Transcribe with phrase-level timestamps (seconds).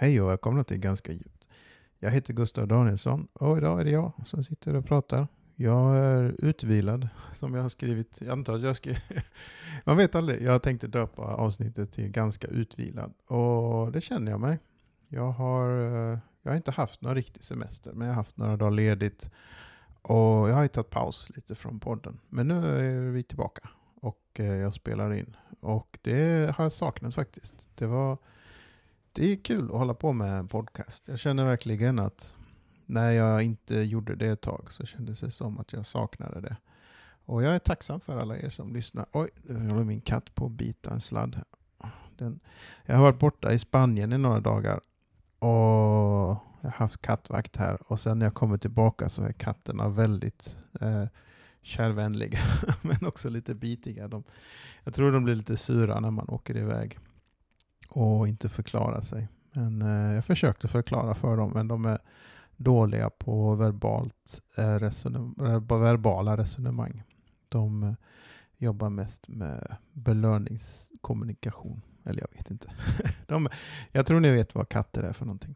[0.00, 1.48] Hej och välkomna till Ganska djupt.
[1.98, 5.28] Jag heter Gustav Danielsson och idag är det jag som sitter och pratar.
[5.54, 8.18] Jag är utvilad som jag har skrivit.
[8.20, 8.96] Jag antar att jag skrev,
[9.84, 10.42] Man vet aldrig.
[10.42, 14.58] Jag tänkte döpa avsnittet till Ganska utvilad och det känner jag mig.
[15.08, 18.56] Jag har, eh, jag har inte haft någon riktig semester men jag har haft några
[18.56, 19.30] dagar ledigt
[20.02, 22.20] och jag har tagit paus lite från podden.
[22.28, 23.68] Men nu är vi tillbaka
[24.00, 27.70] och eh, jag spelar in och det har jag saknat faktiskt.
[27.74, 28.18] Det var
[29.12, 31.04] det är kul att hålla på med en podcast.
[31.06, 32.34] Jag känner verkligen att
[32.86, 36.56] när jag inte gjorde det ett tag så kändes det som att jag saknade det.
[37.24, 39.06] Och jag är tacksam för alla er som lyssnar.
[39.12, 41.40] Oj, nu håller min katt på att bita en sladd.
[42.16, 42.40] Den,
[42.86, 44.80] jag har varit borta i Spanien i några dagar
[45.38, 45.48] och
[46.60, 50.56] jag har haft kattvakt här och sen när jag kommer tillbaka så är katterna väldigt
[50.80, 51.04] eh,
[51.62, 52.38] kärvänliga
[52.82, 54.08] men också lite bitiga.
[54.08, 54.24] De,
[54.84, 56.98] jag tror de blir lite sura när man åker iväg
[57.88, 59.28] och inte förklara sig.
[59.52, 61.98] Men eh, jag försökte förklara för dem, men de är
[62.56, 65.34] dåliga på verbalt, eh, resonem
[65.68, 67.02] verbala resonemang.
[67.48, 67.92] De eh,
[68.56, 71.82] jobbar mest med belöningskommunikation.
[72.04, 72.72] Eller jag vet inte.
[73.26, 73.48] de,
[73.92, 75.54] jag tror ni vet vad katter är för någonting.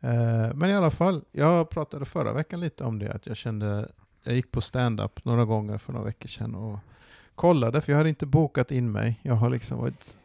[0.00, 3.88] Eh, men i alla fall, jag pratade förra veckan lite om det, att jag kände,
[4.24, 6.78] jag gick på stand-up några gånger för några veckor sedan och
[7.34, 9.20] kollade, för jag hade inte bokat in mig.
[9.22, 10.16] Jag har liksom varit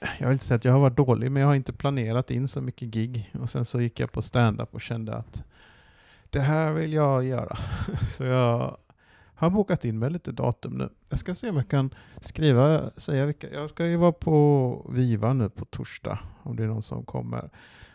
[0.00, 2.48] jag vill inte säga att jag har varit dålig, men jag har inte planerat in
[2.48, 3.30] så mycket gig.
[3.40, 5.44] Och sen så gick jag på stand-up och kände att
[6.30, 7.56] det här vill jag göra.
[8.16, 8.76] Så jag
[9.34, 10.88] har bokat in mig lite datum nu.
[11.08, 13.50] Jag ska se om jag kan skriva, säga vilka.
[13.50, 17.50] Jag ska ju vara på Viva nu på torsdag, om det är någon som kommer.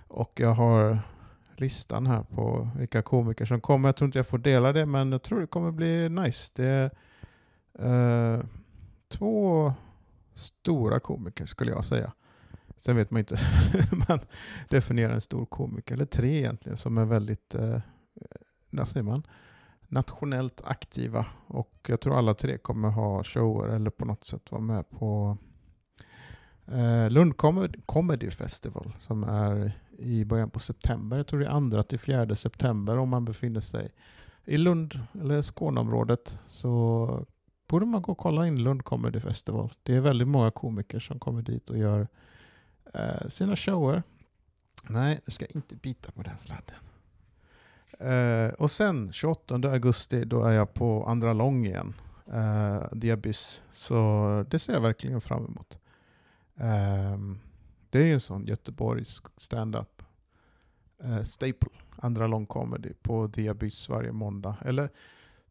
[0.08, 1.00] Och jag har
[1.58, 3.88] listan här på vilka komiker som kommer.
[3.88, 6.52] Jag tror inte jag får dela det, men jag tror det kommer bli nice.
[6.56, 6.92] Det
[7.80, 8.44] är eh,
[9.08, 9.74] två
[10.36, 12.14] stora komiker skulle jag säga.
[12.78, 13.36] Sen vet man inte
[13.74, 14.20] hur man
[14.70, 17.82] definierar en stor komiker, eller tre egentligen, som är väldigt, eh, eh
[18.70, 19.24] när säger man,
[19.88, 21.26] nationellt aktiva.
[21.48, 25.38] Och jag tror alla tre kommer ha shower eller på något sätt vara med på
[26.68, 27.38] eh, Lund
[27.86, 31.18] Comedy Festival som är i början på september.
[31.18, 33.92] Jag tror det är andra till fjärde september om man befinner sig
[34.46, 37.26] i Lund eller Skåneområdet så
[37.74, 39.70] borde man gå och kolla in Lund Comedy Festival.
[39.84, 42.08] Det är väldigt många komiker som kommer dit och gör
[42.94, 44.04] eh, sina shower.
[44.90, 46.76] Nej, du ska inte bita på den sladden.
[48.00, 51.94] Eh, och sen 28 augusti, då är jag på Andra Lång igen.
[52.34, 53.62] Eh, Diabys.
[53.72, 55.80] Så det ser jag verkligen fram emot.
[56.56, 57.18] Eh,
[57.90, 60.02] det är ju en sån göteborgsk stand-up
[61.04, 61.70] eh, staple.
[61.96, 64.56] Andra Lång Comedy på Diabys varje måndag.
[64.62, 64.90] Eller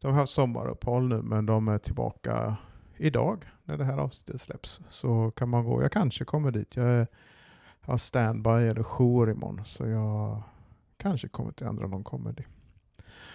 [0.03, 2.55] de har haft sommaruppehåll nu men de är tillbaka
[2.97, 4.79] idag när det här avsnittet släpps.
[4.89, 5.81] Så kan man gå.
[5.81, 6.75] Jag kanske kommer dit.
[6.75, 7.07] Jag är,
[7.81, 10.43] har standby eller jour imorgon så jag
[10.97, 12.43] kanske kommer till andra någon comedy.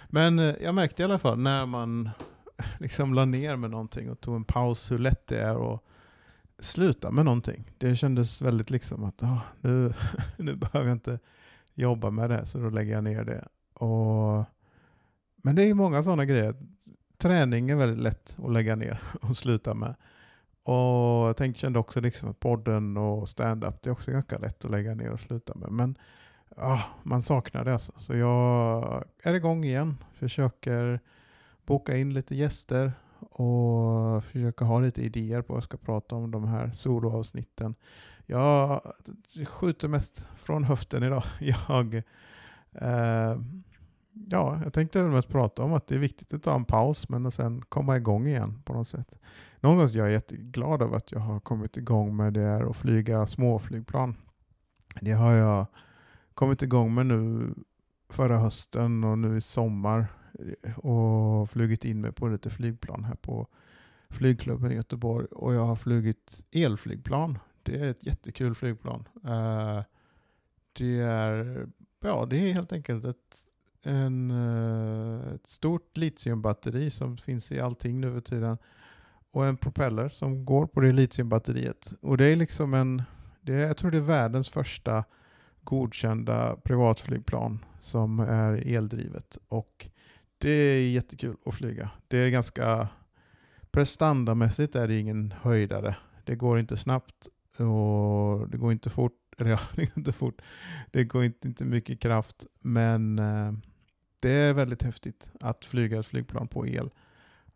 [0.09, 2.11] Men eh, jag märkte i alla fall när man
[2.78, 5.83] liksom la ner med någonting och tog en paus hur lätt det är att
[6.59, 7.71] sluta med någonting.
[7.78, 9.93] Det kändes väldigt liksom att ah, nu,
[10.37, 11.19] nu behöver jag inte
[11.75, 13.49] jobba med det så då lägger jag ner det.
[13.84, 14.45] Och
[15.48, 16.54] men det är många sådana grejer.
[17.19, 19.94] Träning är väldigt lätt att lägga ner och sluta med.
[20.62, 24.64] Och jag tänkte kände också liksom att podden och stand-up det är också ganska lätt
[24.64, 25.72] att lägga ner och sluta med.
[25.72, 25.98] Men
[26.56, 27.92] ah, man saknar det alltså.
[27.97, 29.97] Så jag är igång igen.
[30.14, 31.00] Försöker
[31.66, 36.30] boka in lite gäster och försöker ha lite idéer på vad jag ska prata om
[36.30, 37.75] de här soloavsnitten.
[38.26, 38.82] Jag
[39.47, 41.25] skjuter mest från höften idag.
[41.41, 42.03] Jag
[42.72, 43.36] eh,
[44.27, 47.09] ja, jag tänkte väl mest prata om att det är viktigt att ta en paus
[47.09, 49.19] men att sen komma igång igen på något sätt.
[49.61, 53.27] Någonstans jag är jätteglad över att jag har kommit igång med det här att flyga
[53.27, 54.17] småflygplan.
[55.01, 55.67] Det har jag
[56.34, 57.55] kommit igång med nu
[58.09, 60.07] förra hösten och nu i sommar
[60.62, 63.47] eh, och flugit in mig på lite flygplan här på
[64.11, 67.39] flygklubben i Göteborg och jag har flugit elflygplan.
[67.62, 69.09] Det är ett jättekul flygplan.
[69.25, 69.83] Eh,
[70.73, 71.67] det är,
[72.01, 73.47] ja, det är helt enkelt ett
[73.89, 78.59] en, eh, ett stort litiumbatteri som finns i allting nu för tiden
[79.31, 81.93] och en propeller som går på det litiumbatteriet.
[82.03, 83.03] Och det är liksom en,
[83.41, 85.05] det är, jag tror det är världens första
[85.65, 89.39] godkända privatflygplan som är eldrivet.
[89.49, 89.89] Och
[90.39, 91.91] det är jättekul att flyga.
[92.09, 92.89] Det är ganska,
[93.71, 95.97] prestandamässigt är det ingen höjdare.
[96.25, 99.13] Det går inte snabbt och det går inte fort.
[99.39, 100.43] Eller ja, det går inte fort.
[100.91, 102.47] Det går inte, inte mycket kraft.
[102.61, 103.53] Men eh,
[104.20, 106.91] det är väldigt häftigt att flyga ett flygplan på el.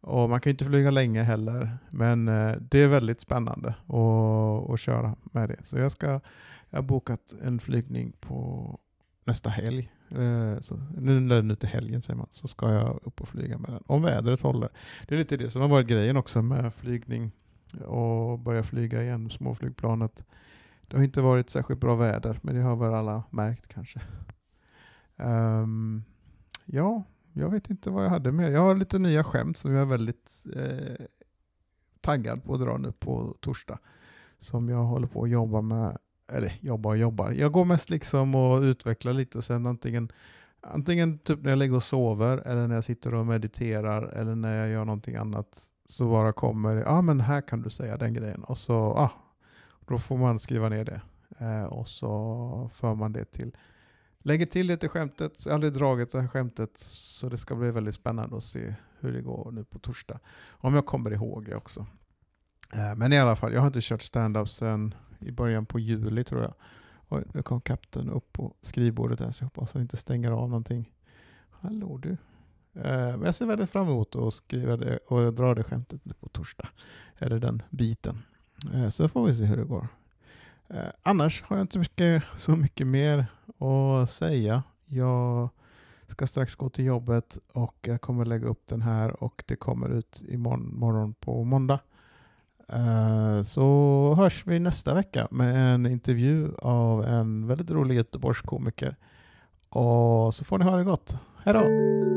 [0.01, 4.81] Och man kan inte flyga länge heller, men eh, det är väldigt spännande att, att
[4.81, 5.65] köra med det.
[5.65, 6.07] Så jag, ska,
[6.71, 8.79] jag har bokat en flygning på
[9.25, 9.93] nästa helg.
[10.11, 13.59] Eh, så, nu när nu till helgen säger man, så ska jag upp och flyga
[13.59, 13.83] med den.
[13.87, 14.69] Om vädret håller.
[15.09, 17.31] Det är lite det som har varit grejen också med flygning
[17.85, 20.25] och börja flyga igen, småflygplanet.
[20.89, 24.01] Det har inte varit särskilt bra väder, men det har väl alla märkt kanske.
[25.17, 26.05] Um,
[26.65, 28.53] ja, jag vet inte vad jag hade med.
[28.53, 31.07] Jag har lite nya skämt som jag är väldigt eh,
[32.01, 33.79] taggad på att dra nu på torsdag.
[34.39, 35.99] Som jag håller på att jobba med.
[36.33, 37.33] Eller jobba och jobba.
[37.33, 40.13] Jag går mest liksom och utvecklar lite och sen antingen
[40.65, 44.57] Antingen typ när jag ligger och sover eller när jag sitter och mediterar eller när
[44.57, 48.15] jag gör någonting annat så bara kommer ja ah, men här kan du säga den
[48.15, 49.11] grejen och så ah,
[49.87, 51.01] då får man skriva ner det
[51.39, 53.57] eh, och så för man det till
[54.25, 57.71] Lägger till lite skämtet, jag har aldrig dragit det här skämtet så det ska bli
[57.71, 60.21] väldigt spännande att se hur det går nu på torsdag.
[60.51, 61.87] Om jag kommer ihåg det också.
[62.73, 66.25] Eh, men i alla fall, jag har inte kört stand-up sedan i början på juli
[66.25, 66.55] tror jag.
[67.09, 70.49] Oj, nu kom kapten upp på skrivbordet där så jag hoppas han inte stänger av
[70.49, 70.91] någonting.
[71.51, 72.11] Hallå du.
[72.75, 76.13] Eh, men jag ser väldigt fram emot att skriva det och dra det skämtet nu
[76.21, 76.69] på torsdag.
[77.19, 78.23] Eller den biten.
[78.75, 79.89] Eh, så får vi se hur det går.
[81.03, 83.27] Annars har jag inte mycket, så mycket mer
[83.63, 84.63] att säga.
[84.87, 85.49] Jag
[86.07, 89.89] ska strax gå till jobbet och jag kommer lägga upp den här och det kommer
[89.89, 91.79] ut imorgon på måndag.
[92.69, 98.97] Eh, så hörs vi nästa vecka med en intervju av en väldigt rolig Göteborgskomiker.
[99.69, 101.17] Och så får ni ha det gott.
[101.45, 102.12] Hej då!